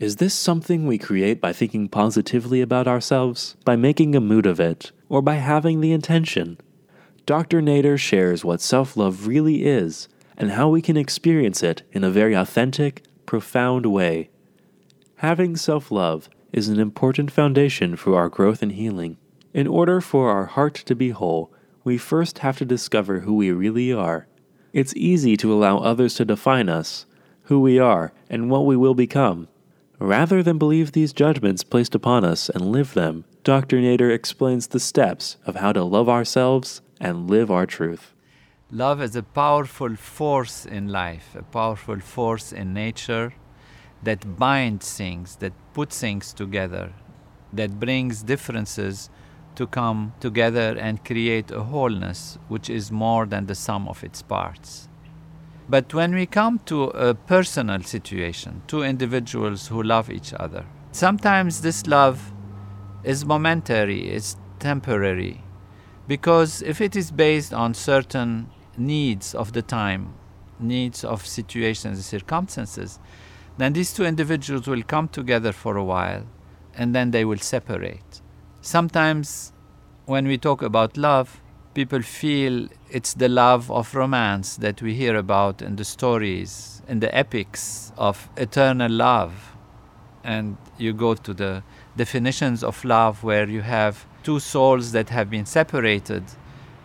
[0.00, 4.58] Is this something we create by thinking positively about ourselves, by making a mood of
[4.58, 6.56] it, or by having the intention?
[7.26, 7.60] Dr.
[7.60, 12.10] Nader shares what self love really is and how we can experience it in a
[12.10, 14.30] very authentic, profound way.
[15.16, 19.18] Having self love is an important foundation for our growth and healing.
[19.52, 21.52] In order for our heart to be whole,
[21.84, 24.26] we first have to discover who we really are.
[24.72, 27.04] It's easy to allow others to define us,
[27.42, 29.48] who we are, and what we will become.
[30.00, 33.76] Rather than believe these judgments placed upon us and live them, Dr.
[33.76, 38.14] Nader explains the steps of how to love ourselves and live our truth.
[38.70, 43.34] Love is a powerful force in life, a powerful force in nature
[44.02, 46.94] that binds things, that puts things together,
[47.52, 49.10] that brings differences
[49.54, 54.22] to come together and create a wholeness which is more than the sum of its
[54.22, 54.89] parts.
[55.70, 61.60] But when we come to a personal situation, two individuals who love each other, sometimes
[61.60, 62.32] this love
[63.04, 65.44] is momentary, it's temporary.
[66.08, 70.14] Because if it is based on certain needs of the time,
[70.58, 72.98] needs of situations and circumstances,
[73.56, 76.26] then these two individuals will come together for a while
[76.74, 78.20] and then they will separate.
[78.60, 79.52] Sometimes
[80.06, 81.40] when we talk about love,
[81.74, 87.00] people feel it's the love of romance that we hear about in the stories, in
[87.00, 89.56] the epics of eternal love.
[90.24, 91.62] And you go to the
[91.96, 96.24] definitions of love where you have two souls that have been separated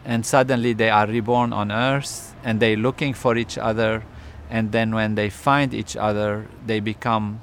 [0.06, 4.04] and suddenly they are reborn on earth and they're looking for each other
[4.50, 7.42] and then when they find each other they become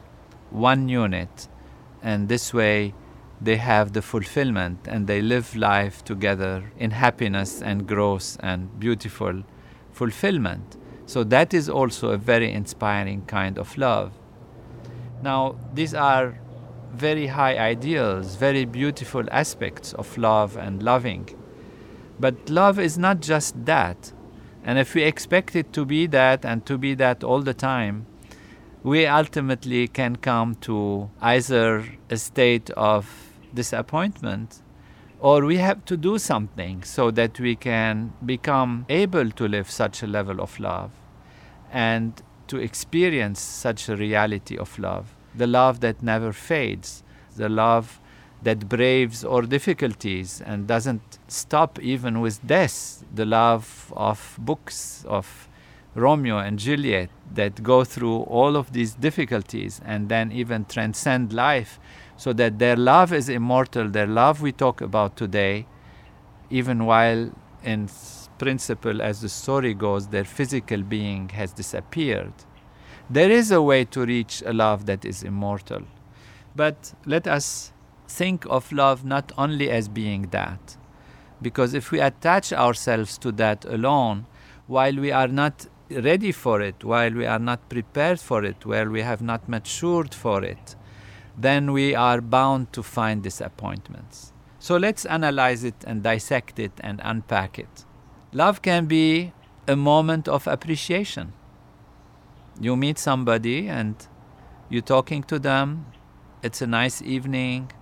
[0.50, 1.48] one unit
[2.02, 2.94] and this way
[3.42, 9.42] they have the fulfillment and they live life together in happiness and growth and beautiful
[9.90, 10.76] fulfillment.
[11.06, 14.12] So, that is also a very inspiring kind of love.
[15.22, 16.38] Now, these are
[16.94, 21.28] very high ideals, very beautiful aspects of love and loving.
[22.20, 24.12] But love is not just that.
[24.64, 28.06] And if we expect it to be that and to be that all the time,
[28.82, 34.62] we ultimately can come to either a state of disappointment
[35.20, 40.02] or we have to do something so that we can become able to live such
[40.02, 40.90] a level of love
[41.70, 45.14] and to experience such a reality of love.
[45.34, 47.04] The love that never fades
[47.36, 48.00] the love
[48.42, 55.48] that braves all difficulties and doesn't stop even with death the love of books of
[55.94, 61.78] Romeo and Juliet that go through all of these difficulties and then even transcend life
[62.22, 65.66] so that their love is immortal, their love we talk about today,
[66.50, 67.32] even while
[67.64, 67.88] in
[68.38, 72.32] principle, as the story goes, their physical being has disappeared.
[73.10, 75.82] There is a way to reach a love that is immortal.
[76.54, 77.72] But let us
[78.06, 80.76] think of love not only as being that,
[81.40, 84.26] because if we attach ourselves to that alone,
[84.68, 88.88] while we are not ready for it, while we are not prepared for it, while
[88.88, 90.76] we have not matured for it,
[91.36, 94.32] then we are bound to find disappointments.
[94.58, 97.84] So let's analyze it and dissect it and unpack it.
[98.32, 99.32] Love can be
[99.66, 101.32] a moment of appreciation.
[102.60, 103.96] You meet somebody and
[104.68, 105.86] you're talking to them,
[106.42, 107.72] it's a nice evening,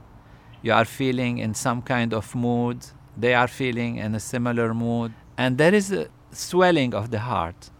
[0.62, 2.86] you are feeling in some kind of mood,
[3.16, 7.70] they are feeling in a similar mood, and there is a swelling of the heart.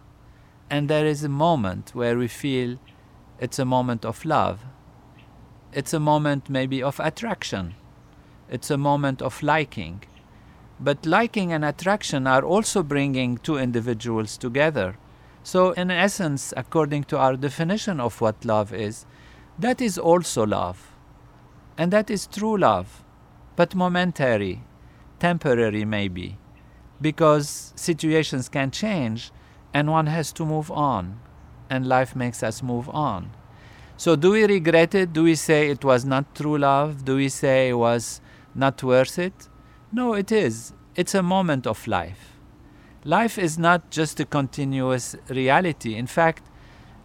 [0.69, 2.77] And there is a moment where we feel
[3.39, 4.59] it's a moment of love
[5.73, 7.75] it's a moment maybe of attraction.
[8.49, 10.03] It's a moment of liking.
[10.79, 14.97] But liking and attraction are also bringing two individuals together.
[15.43, 19.05] So, in essence, according to our definition of what love is,
[19.57, 20.91] that is also love.
[21.77, 23.03] And that is true love,
[23.55, 24.63] but momentary,
[25.19, 26.37] temporary maybe,
[26.99, 29.31] because situations can change
[29.73, 31.19] and one has to move on,
[31.69, 33.31] and life makes us move on.
[34.01, 35.13] So, do we regret it?
[35.13, 37.05] Do we say it was not true love?
[37.05, 38.19] Do we say it was
[38.55, 39.47] not worth it?
[39.91, 40.73] No, it is.
[40.95, 42.39] It's a moment of life.
[43.03, 45.93] Life is not just a continuous reality.
[45.93, 46.41] In fact,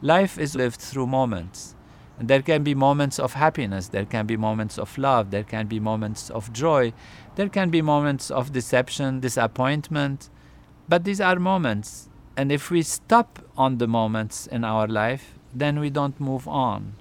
[0.01, 1.75] life is lived through moments.
[2.19, 5.67] And There can be moments of happiness, there can be moments of love, there can
[5.67, 6.95] be moments of joy,
[7.35, 10.31] there can be moments of deception, disappointment,
[10.89, 12.09] but these are moments.
[12.39, 16.95] And if we stop on the moments in our life, then we don't move on.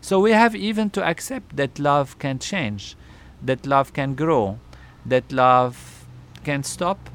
[0.00, 2.96] So we have even to accept that love can change,
[3.42, 4.58] that love can grow,
[5.06, 6.06] that love
[6.44, 7.10] can stop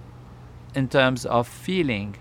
[0.74, 2.16] in terms of feeling.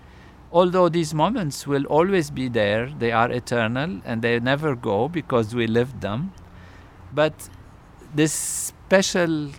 [0.51, 5.53] Although these moments will always be there, they are eternal and they never go because
[5.53, 6.33] we lived them.
[7.13, 7.49] But
[8.13, 9.51] this special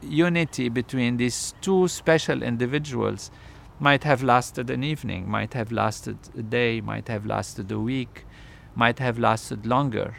[0.00, 3.30] unity between these two special individuals
[3.80, 8.24] might have lasted an evening, might have lasted a day, might have lasted a week,
[8.74, 10.16] might have lasted longer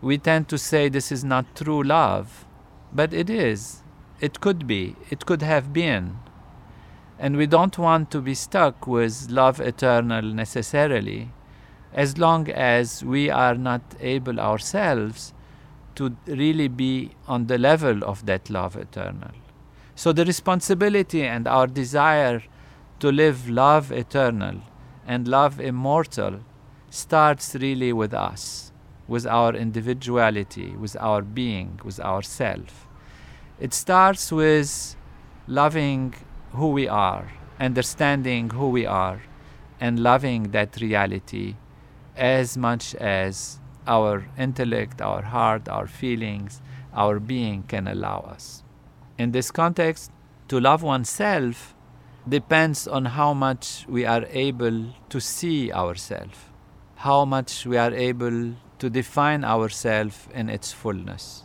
[0.00, 2.46] we tend to say this is not true love,
[2.92, 3.82] but it is.
[4.20, 4.96] It could be.
[5.10, 6.18] It could have been.
[7.18, 11.32] And we don't want to be stuck with love eternal necessarily,
[11.92, 15.32] as long as we are not able ourselves
[15.96, 19.32] to really be on the level of that love eternal.
[19.96, 22.44] So the responsibility and our desire
[23.00, 24.60] to live love eternal
[25.06, 26.40] and love immortal
[26.90, 28.72] starts really with us
[29.08, 32.86] with our individuality, with our being, with ourself.
[33.58, 34.94] It starts with
[35.46, 36.14] loving
[36.52, 39.22] who we are, understanding who we are,
[39.80, 41.56] and loving that reality
[42.16, 46.60] as much as our intellect, our heart, our feelings,
[46.92, 48.62] our being can allow us.
[49.16, 50.12] In this context,
[50.48, 51.74] to love oneself
[52.26, 56.38] depends on how much we are able to see ourselves,
[56.96, 61.44] how much we are able to define ourselves in its fullness.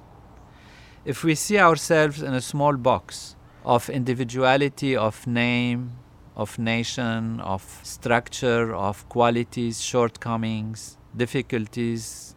[1.06, 3.36] If we see ourselves in a small box
[3.66, 5.98] of individuality, of name,
[6.36, 12.36] of nation, of structure, of qualities, shortcomings, difficulties,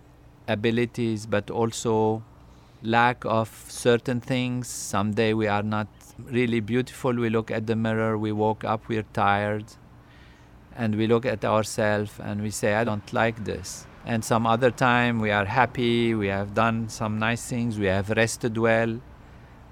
[0.48, 2.22] abilities, but also
[2.82, 4.68] lack of certain things.
[4.68, 5.88] Someday we are not
[6.18, 7.14] really beautiful.
[7.14, 9.64] We look at the mirror, we woke up, we're tired,
[10.74, 14.70] and we look at ourselves and we say, I don't like this and some other
[14.70, 19.00] time we are happy, we have done some nice things, we have rested well.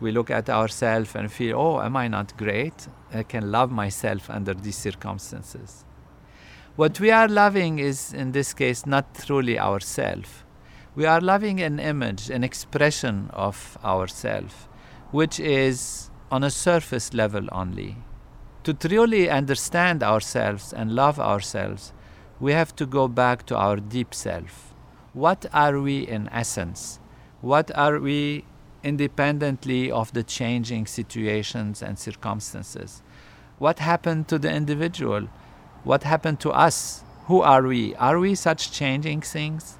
[0.00, 2.88] We look at ourselves and feel, oh, am I not great?
[3.12, 5.84] I can love myself under these circumstances.
[6.74, 10.44] What we are loving is, in this case, not truly ourself.
[10.96, 14.68] We are loving an image, an expression of ourself,
[15.12, 17.96] which is on a surface level only.
[18.64, 21.92] To truly understand ourselves and love ourselves,
[22.40, 24.74] we have to go back to our deep self.
[25.12, 26.98] What are we in essence?
[27.40, 28.46] What are we
[28.82, 33.00] independently of the changing situations and circumstances?
[33.58, 35.28] What happened to the individual?
[35.84, 37.04] What happened to us?
[37.26, 37.94] Who are we?
[37.94, 39.78] Are we such changing things?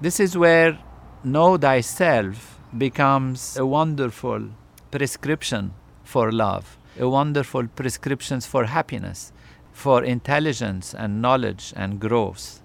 [0.00, 0.80] This is where
[1.22, 4.48] know thyself becomes a wonderful
[4.90, 5.74] prescription
[6.12, 9.32] for love, a wonderful prescription for happiness,
[9.72, 12.60] for intelligence and knowledge and growth.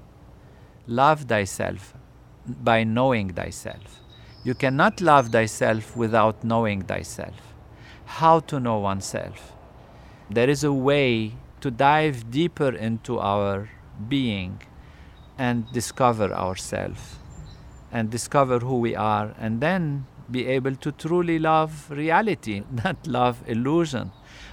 [0.85, 1.93] Love thyself
[2.45, 4.01] by knowing thyself.
[4.43, 7.39] You cannot love thyself without knowing thyself.
[8.19, 9.53] How to know oneself?
[10.29, 13.69] There is a way to dive deeper into our
[14.09, 14.61] being
[15.37, 17.19] and discover ourselves
[17.93, 23.43] and discover who we are and then be able to truly love reality, not love
[23.47, 24.11] illusion.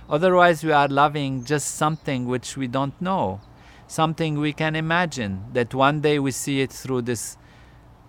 [0.09, 3.41] Otherwise, we are loving just something which we don't know,
[3.87, 7.37] something we can imagine that one day we see it through this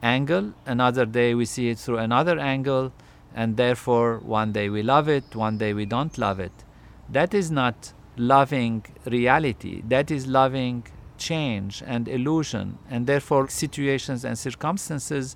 [0.04, 2.94] angle, another day we see it through another angle,
[3.34, 6.64] and therefore one day we love it, one day we don't love it.
[7.10, 14.38] That is not loving reality, that is loving change and illusion, and therefore situations and
[14.38, 15.36] circumstances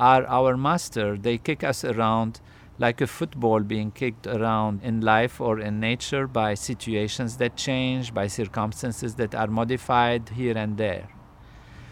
[0.00, 1.16] are our master.
[1.16, 2.40] They kick us around
[2.78, 8.14] like a football being kicked around in life or in nature by situations that change,
[8.14, 11.08] by circumstances that are modified here and there.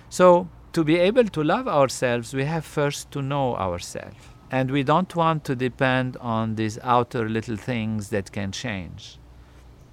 [0.09, 4.17] So, to be able to love ourselves, we have first to know ourselves.
[4.51, 9.19] And we don't want to depend on these outer little things that can change.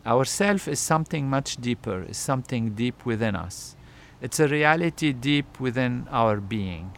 [0.05, 3.75] Our self is something much deeper, is something deep within us.
[4.21, 6.91] It's a reality deep within our being.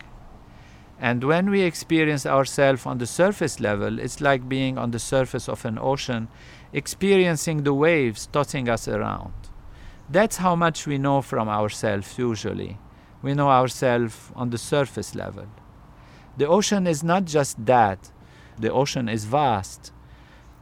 [1.00, 5.48] And when we experience ourselves on the surface level, it's like being on the surface
[5.48, 6.28] of an ocean,
[6.74, 9.34] experiencing the waves tossing us around.
[10.10, 12.80] That's how much we know from ourselves usually.
[13.22, 15.48] We know ourselves on the surface level.
[16.38, 18.12] The ocean is not just that,
[18.60, 19.92] the ocean is vast.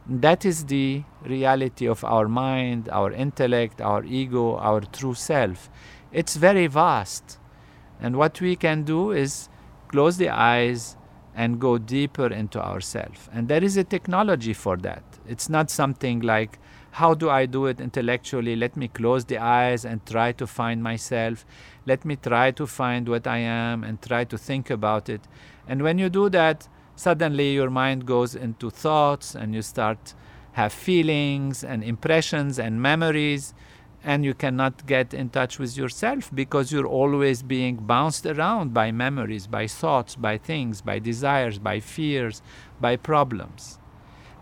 [0.08, 5.70] That is the reality of our mind, our intellect, our ego, our true self.
[6.12, 7.38] It's very vast.
[8.00, 9.48] And what we can do is
[9.88, 10.96] close the eyes,
[11.36, 13.28] and go deeper into ourself.
[13.30, 15.04] And there is a technology for that.
[15.28, 16.58] It's not something like,
[16.92, 18.56] how do I do it intellectually?
[18.56, 21.44] Let me close the eyes and try to find myself.
[21.84, 25.20] Let me try to find what I am and try to think about it.
[25.68, 30.14] And when you do that, suddenly your mind goes into thoughts and you start
[30.52, 33.52] have feelings and impressions and memories
[34.06, 38.92] and you cannot get in touch with yourself because you're always being bounced around by
[38.92, 42.40] memories, by thoughts, by things, by desires, by fears,
[42.80, 43.80] by problems.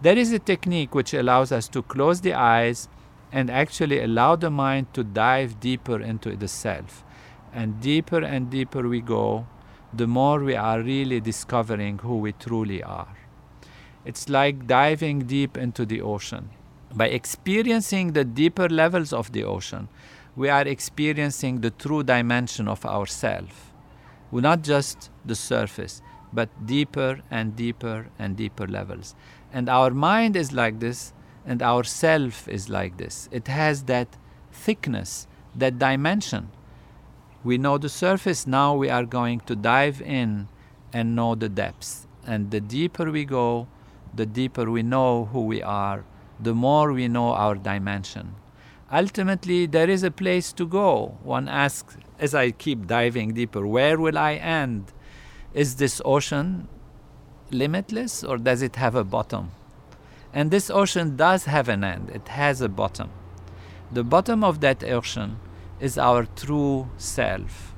[0.03, 2.89] There is a technique which allows us to close the eyes
[3.33, 7.03] and actually allow the mind to dive deeper into the self.
[7.51, 9.47] And deeper and deeper we go,
[9.95, 13.17] the more we are really discovering who we truly are.
[14.05, 16.51] It's like diving deep into the ocean
[16.95, 19.89] by experiencing the deeper levels of the ocean,
[20.37, 23.73] we are experiencing the true dimension of ourself.
[24.31, 29.15] We're Not just the surface, but deeper and deeper and deeper levels.
[29.53, 31.13] And our mind is like this,
[31.47, 33.29] and our self is like this.
[33.31, 34.09] It has that
[34.53, 36.51] thickness, that dimension.
[37.45, 40.49] We know the surface, now we are going to dive in
[40.93, 42.07] and know the depths.
[42.27, 43.69] And the deeper we go,
[44.15, 46.05] the deeper we know who we are
[46.41, 48.35] the more we know our dimension.
[48.93, 51.19] Ultimately, there is a place to go.
[51.23, 54.93] One asks, as I keep diving deeper, where will I end?
[55.53, 56.69] Is this ocean
[57.51, 59.53] limitless or does it have a bottom?
[60.33, 63.11] And this ocean does have an end, it has a bottom.
[63.93, 65.39] The bottom of that ocean
[65.79, 67.75] is our true self.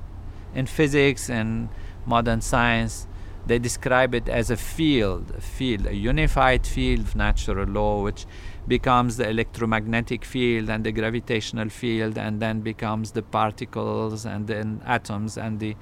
[0.55, 1.69] In physics and
[2.05, 3.07] modern science,
[3.45, 8.25] they describe it as a field, a field, a unified field of natural law, which
[8.67, 14.81] becomes the electromagnetic field and the gravitational field, and then becomes the particles and then
[14.85, 15.75] atoms and the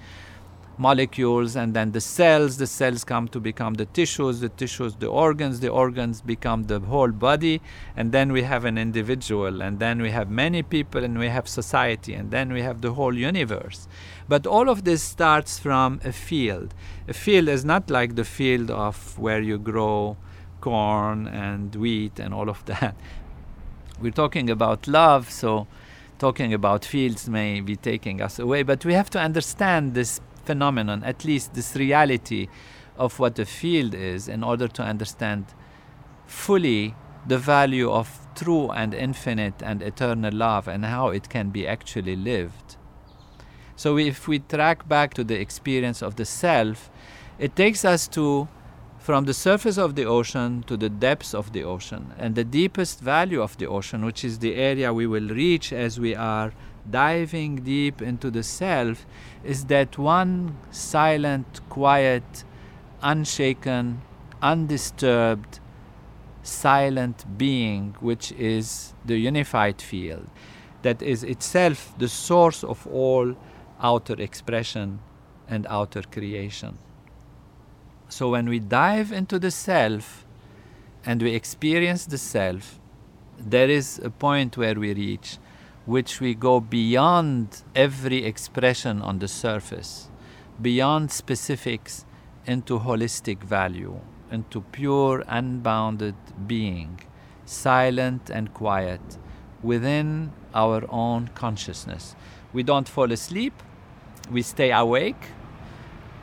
[0.77, 2.57] molecules and then the cells.
[2.57, 6.79] The cells come to become the tissues the tissues the organs the organs become the
[6.79, 7.61] whole body
[7.95, 11.47] and then we have an individual and then we have many people and we have
[11.47, 13.87] society and then we have the whole universe.
[14.27, 16.73] But all of this starts from a field.
[17.07, 20.17] A field is not like the field of where you grow
[20.65, 22.95] corn and wheat and all of that
[24.01, 25.49] we're talking about love so
[26.25, 30.11] talking about fields may be taking us away but we have to understand this
[30.45, 32.47] phenomenon, at least this reality
[32.97, 35.45] of what a field is, in order to understand
[36.25, 36.95] fully
[37.27, 42.15] the value of true and infinite and eternal love and how it can be actually
[42.15, 42.77] lived.
[43.75, 46.89] So, if we track back to the experience of the self,
[47.37, 48.47] it takes us to
[49.05, 52.11] from the surface of the ocean to the depths of the ocean.
[52.17, 55.99] And the deepest value of the ocean, which is the area we will reach as
[55.99, 56.53] we are
[56.89, 59.05] diving deep into the self
[59.43, 62.43] is that one silent, quiet,
[63.03, 64.01] unshaken,
[64.41, 65.59] undisturbed,
[66.41, 70.27] silent being, which is the unified field,
[70.81, 73.35] that is itself the source of all
[73.79, 74.99] outer expression
[75.47, 76.79] and outer creation.
[78.15, 80.25] So when we dive into the self
[81.05, 82.79] and we experience the self,
[83.37, 85.37] there is a point where we reach
[85.85, 90.09] which we go beyond every expression on the surface,
[90.61, 92.05] beyond specifics
[92.45, 93.99] into holistic value,
[94.31, 96.15] into pure, unbounded
[96.47, 97.01] being,
[97.43, 99.17] silent and quiet
[99.61, 102.15] within our own consciousness.
[102.53, 103.61] We don't fall asleep,
[104.31, 105.31] we stay awake,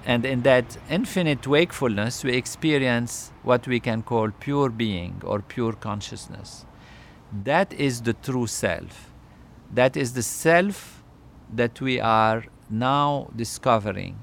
[0.05, 5.73] and in that infinite wakefulness, we experience what we can call pure being or pure
[5.73, 6.67] consciousness.
[7.45, 9.13] That is the true self
[9.73, 11.03] that is the self
[11.53, 14.19] that we are now discovering.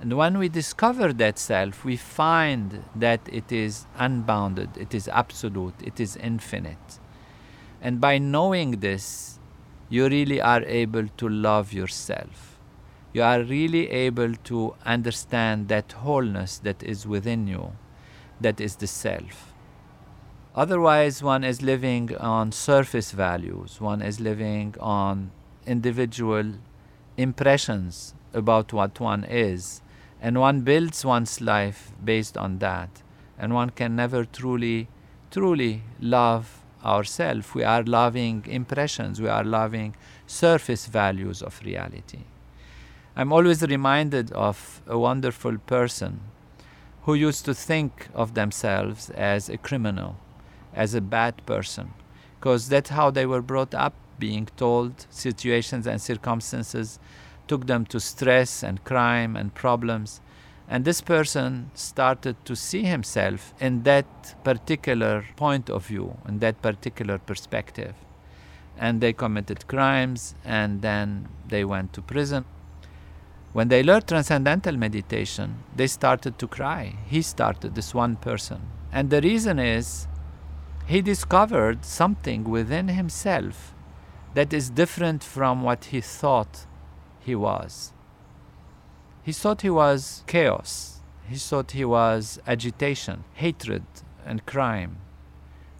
[0.00, 5.74] And when we discover that self, we find that it is unbounded, it is absolute,
[5.82, 6.98] it is infinite.
[7.80, 9.38] And by knowing this,
[9.88, 12.53] you really are able to love yourself.
[13.14, 17.76] You are really able to understand that wholeness that is within you,
[18.40, 19.52] that is the self.
[20.56, 25.30] Otherwise, one is living on surface values, one is living on
[25.64, 26.54] individual
[27.16, 29.80] impressions about what one is,
[30.20, 33.02] and one builds one's life based on that.
[33.38, 34.88] And one can never truly,
[35.30, 37.54] truly love ourselves.
[37.54, 39.94] We are loving impressions, we are loving
[40.26, 42.24] surface values of reality.
[43.16, 46.20] I'm always reminded of a wonderful person
[47.02, 50.16] who used to think of themselves as a criminal
[50.74, 51.92] as a bad person
[52.40, 56.98] because that's how they were brought up being told situations and circumstances
[57.46, 60.20] took them to stress and crime and problems
[60.68, 64.06] And this person started to see himself in that
[64.44, 67.94] particular point of view, in that particular perspective.
[68.78, 72.44] And they committed crimes and then they went to prison.
[73.54, 76.96] When they learned transcendental meditation, they started to cry.
[77.06, 78.62] He started, this one person.
[78.90, 80.08] And the reason is
[80.86, 83.72] he discovered something within himself
[84.34, 86.66] that is different from what he thought
[87.20, 87.92] he was.
[89.22, 91.00] He thought he was chaos.
[91.28, 93.84] He thought he was agitation, hatred,
[94.26, 94.96] and crime.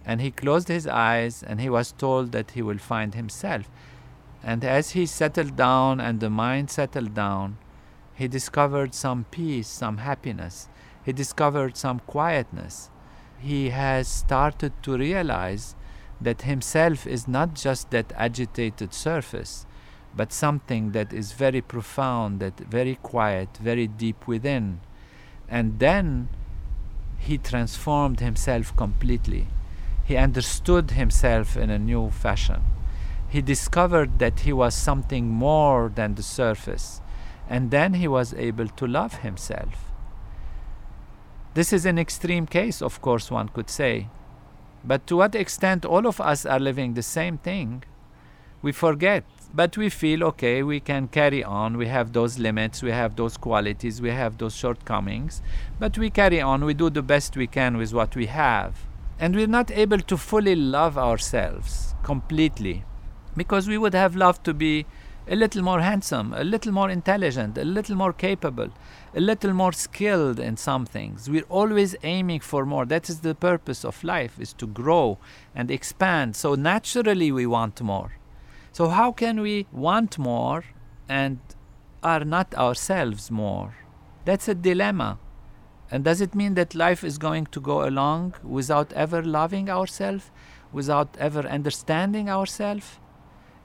[0.05, 3.69] And he closed his eyes and he was told that he will find himself.
[4.41, 7.57] And as he settled down and the mind settled down,
[8.15, 10.69] he discovered some peace, some happiness.
[11.03, 12.89] He discovered some quietness.
[13.37, 15.75] He has started to realize
[16.21, 19.65] that himself is not just that agitated surface,
[20.15, 24.79] but something that is very profound, that very quiet, very deep within.
[25.49, 26.29] And then
[27.19, 29.47] he transformed himself completely.
[30.05, 32.61] He understood himself in a new fashion.
[33.27, 37.01] He discovered that he was something more than the surface.
[37.49, 39.91] And then he was able to love himself.
[41.53, 44.09] This is an extreme case, of course, one could say.
[44.83, 47.83] But to what extent all of us are living the same thing,
[48.61, 49.23] we forget.
[49.53, 51.77] But we feel okay we can carry on.
[51.77, 52.83] We have those limits.
[52.83, 54.01] We have those qualities.
[54.01, 55.41] We have those shortcomings.
[55.79, 56.65] But we carry on.
[56.65, 58.75] We do the best we can with what we have.
[59.17, 62.83] And we're not able to fully love ourselves completely.
[63.37, 64.85] Because we would have loved to be
[65.27, 68.69] a little more handsome a little more intelligent a little more capable
[69.13, 73.35] a little more skilled in some things we're always aiming for more that is the
[73.35, 75.17] purpose of life is to grow
[75.55, 78.11] and expand so naturally we want more
[78.75, 80.65] so, how can we want more
[81.07, 81.39] and
[82.03, 83.73] are not ourselves more?
[84.25, 85.17] That's a dilemma.
[85.89, 90.29] And does it mean that life is going to go along without ever loving ourselves,
[90.73, 92.99] without ever understanding ourselves?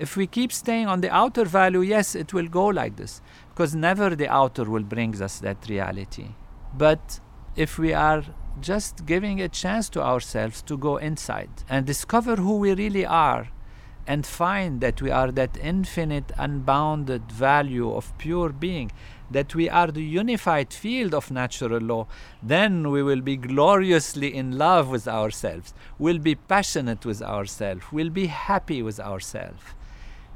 [0.00, 3.74] If we keep staying on the outer value, yes, it will go like this, because
[3.74, 6.28] never the outer will bring us that reality.
[6.72, 7.20] But
[7.54, 8.24] if we are
[8.62, 13.48] just giving a chance to ourselves to go inside and discover who we really are,
[14.06, 18.90] and find that we are that infinite, unbounded value of pure being,
[19.30, 22.06] that we are the unified field of natural law,
[22.42, 28.08] then we will be gloriously in love with ourselves, we'll be passionate with ourselves, we'll
[28.08, 29.60] be happy with ourselves.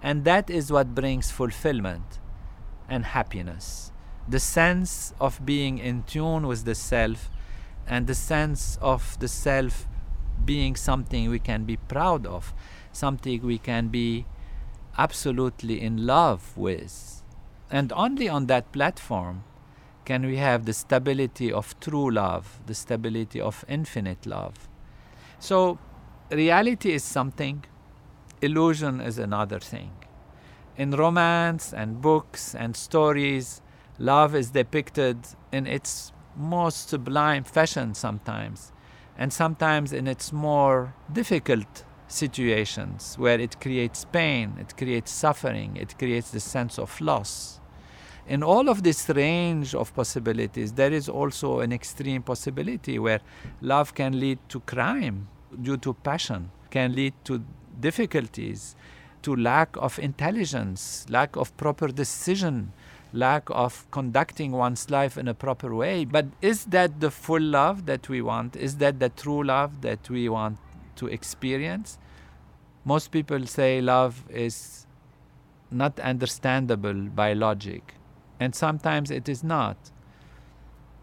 [0.04, 2.20] And that is what brings fulfillment
[2.90, 3.90] and happiness.
[4.28, 7.30] The sense of being in tune with the self
[7.86, 9.86] and the sense of the self
[10.44, 12.52] being something we can be proud of
[12.92, 14.26] something we can be
[14.96, 17.22] absolutely in love with.
[17.70, 19.44] And only on that platform
[20.04, 24.68] can we have the stability of true love, the stability of infinite love.
[25.38, 25.78] So,
[26.30, 27.64] reality is something,
[28.42, 29.92] illusion is another thing.
[30.76, 33.62] In romance and books and stories,
[33.98, 35.18] love is depicted
[35.52, 38.72] in its most sublime fashion sometimes,
[39.16, 45.98] and sometimes in its more difficult situations where it creates pain, it creates suffering, it
[45.98, 47.60] creates the sense of loss.
[48.26, 53.20] In all of this range of possibilities, there is also an extreme possibility where
[53.60, 55.28] love can lead to crime
[55.60, 57.44] due to passion, can lead to
[57.80, 58.76] difficulties,
[59.22, 62.72] to lack of intelligence, lack of proper decision,
[63.12, 66.04] lack of conducting one's life in a proper way.
[66.04, 68.56] But is that the full love that we want?
[68.56, 70.58] Is that the true love that we want
[70.96, 71.98] to experience?
[72.84, 74.86] most people say love is
[75.70, 77.94] not understandable by logic,
[78.38, 79.76] and sometimes it is not.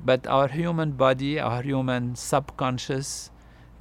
[0.03, 3.30] But our human body, our human subconscious,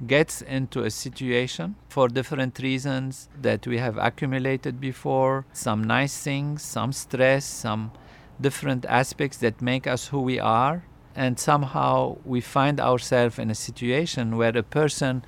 [0.07, 6.63] gets into a situation for different reasons that we have accumulated before some nice things,
[6.63, 7.91] some stress, some
[8.39, 10.83] different aspects that make us who we are.
[11.15, 15.23] And somehow we find ourselves in a situation where a person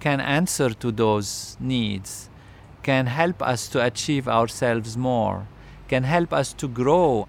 [0.00, 2.30] can answer to those needs,
[2.82, 5.48] can help us to achieve ourselves more,
[5.88, 7.28] can help us to grow.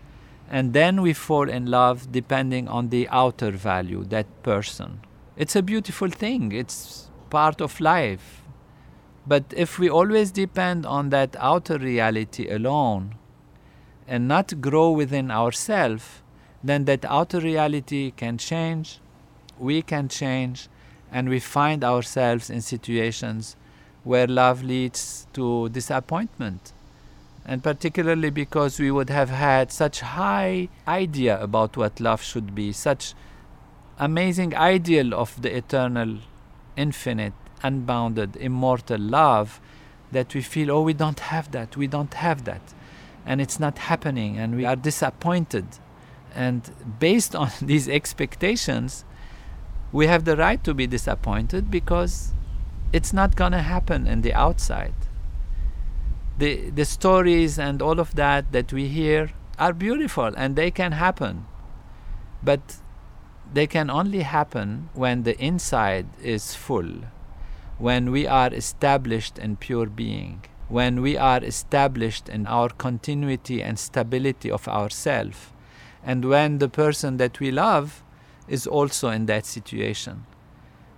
[0.49, 5.01] And then we fall in love depending on the outer value, that person.
[5.38, 8.41] It's a beautiful thing, it's part of life.
[9.28, 13.15] But if we always depend on that outer reality alone
[14.08, 16.21] and not grow within ourselves,
[16.63, 19.00] then that outer reality can change,
[19.58, 20.69] we can change,
[21.12, 23.56] and we find ourselves in situations
[24.04, 26.74] where love leads to disappointment
[27.45, 32.71] and particularly because we would have had such high idea about what love should be,
[32.71, 33.13] such
[33.97, 36.17] amazing ideal of the eternal,
[36.75, 39.60] infinite, unbounded, immortal love
[40.12, 42.73] that we feel, oh, we don't have that, we don't have that,
[43.25, 45.65] and it's not happening, and we are disappointed.
[46.34, 49.05] And based on these expectations,
[49.91, 52.34] we have the right to be disappointed because
[52.91, 54.93] it's not going to happen in the outside.
[56.38, 60.91] The the stories and all of that that we hear are beautiful and they can
[60.91, 61.45] happen.
[62.43, 62.77] But
[63.53, 66.93] they can only happen when the inside is full
[67.77, 73.77] when we are established in pure being when we are established in our continuity and
[73.77, 75.53] stability of ourself
[76.03, 78.03] and when the person that we love
[78.47, 80.25] is also in that situation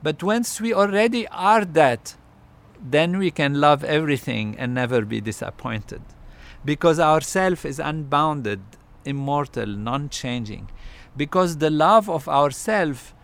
[0.01, 2.15] but once we already are that
[2.79, 6.01] then we can love everything and never be disappointed.
[6.63, 8.61] Because our self is unbounded,
[9.05, 10.69] immortal, non changing.
[11.17, 13.15] Because the love of ourself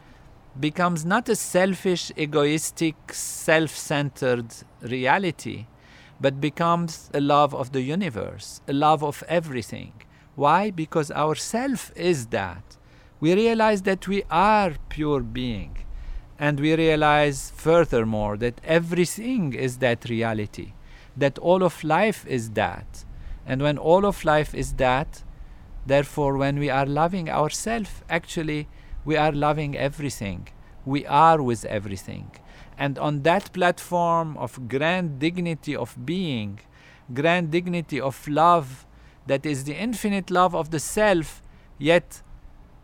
[0.60, 5.68] becomes not a selfish, egoistic, self centered reality,
[6.20, 9.94] but becomes a love of the universe, a love of everything.
[10.36, 10.72] Why?
[10.72, 12.78] Because our self is that.
[13.20, 15.78] We realize that we are pure being
[16.40, 20.74] and we realize furthermore that everything is that reality,
[21.16, 23.06] that all of life is that.
[23.46, 25.24] And when all of life is that,
[25.86, 28.68] therefore, when we are loving ourselves, actually,
[29.06, 30.48] we are loving everything.
[30.86, 32.32] We are with everything.
[32.78, 36.60] And on that platform of grand dignity of being,
[37.14, 38.86] grand dignity of love,
[39.28, 41.42] that is the infinite love of the self,
[41.78, 42.22] yet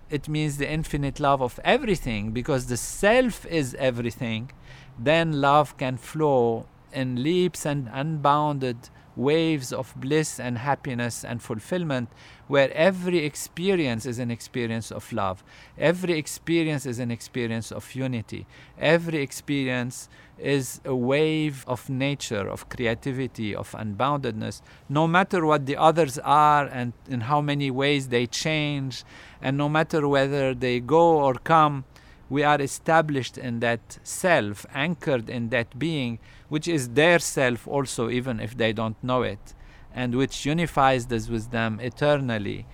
[0.10, 4.52] it means the infinite love of everything because the self is everything,
[4.98, 12.10] then love can flow in leaps and unbounded waves of bliss and happiness and fulfillment
[12.48, 15.44] where every experience is an experience of love
[15.78, 18.46] every experience is an experience of unity
[18.80, 24.62] every experience is a wave of nature of creativity of unboundedness.
[24.88, 29.04] No matter what the others are and in how many ways they change
[29.42, 31.86] and no matter whether they go or come
[32.30, 38.10] we are established in that self, anchored in that being, which is their self also,
[38.10, 39.54] even if they don't know it,
[39.94, 42.66] and which unifies us with them eternally,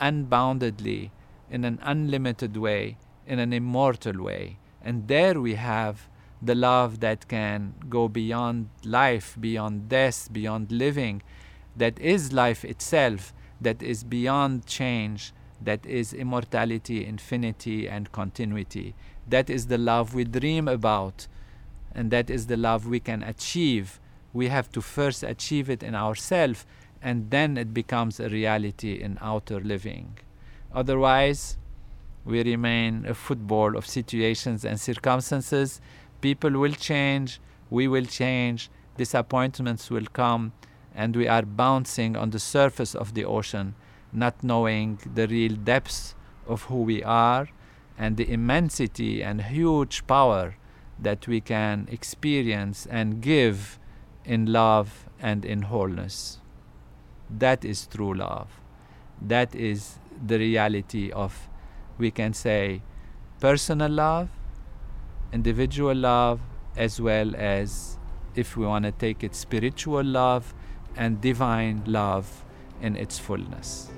[0.00, 1.10] unboundedly,
[1.50, 4.58] in an unlimited way, in an immortal way.
[4.82, 6.08] And there we have
[6.40, 11.22] the love that can go beyond life, beyond death, beyond living,
[11.76, 18.94] that is life itself, that is beyond change, that is immortality, infinity, and continuity.
[19.26, 21.26] That is the love we dream about,
[21.94, 24.00] and that is the love we can achieve.
[24.32, 26.66] We have to first achieve it in ourselves,
[27.02, 30.18] and then it becomes a reality in outer living.
[30.74, 31.56] Otherwise,
[32.24, 35.80] we remain a football of situations and circumstances.
[36.20, 40.52] People will change, we will change, disappointments will come,
[40.94, 43.74] and we are bouncing on the surface of the ocean
[44.12, 46.14] not knowing the real depths
[46.46, 47.48] of who we are
[47.96, 50.56] and the immensity and huge power
[51.00, 53.78] that we can experience and give
[54.24, 56.38] in love and in wholeness.
[57.30, 58.48] That is true love.
[59.20, 61.48] That is the reality of,
[61.98, 62.82] we can say,
[63.40, 64.28] personal love,
[65.32, 66.40] individual love,
[66.76, 67.98] as well as,
[68.34, 70.54] if we want to take it, spiritual love
[70.96, 72.44] and divine love
[72.80, 73.90] in its fullness.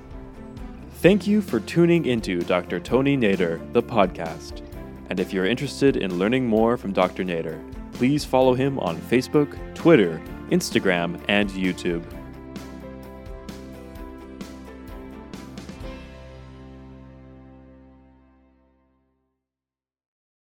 [1.03, 2.81] Thank you for tuning into Dr.
[2.81, 4.70] Tony Nader, the podcast.
[5.11, 7.25] And if you're interested in learning more from Dr.
[7.25, 7.61] Nader,
[7.93, 12.05] please follow him on Facebook, Twitter, Instagram, and YouTube.